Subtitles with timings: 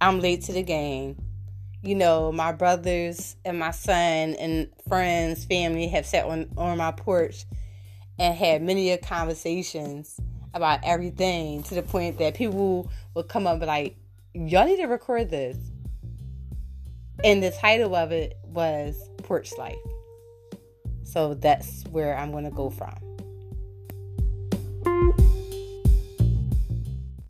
[0.00, 1.16] I'm late to the game.
[1.82, 6.90] You know, my brothers and my son and friends, family have sat on, on my
[6.90, 7.44] porch
[8.18, 10.20] and had many conversations
[10.52, 13.96] about everything to the point that people would come up like,
[14.34, 15.56] y'all need to record this.
[17.24, 19.76] And the title of it was Porch Life.
[21.02, 22.94] So that's where I'm going to go from.